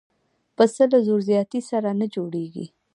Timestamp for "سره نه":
1.69-2.05